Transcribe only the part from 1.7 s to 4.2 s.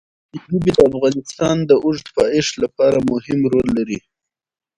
اوږدمهاله پایښت لپاره مهم رول لري.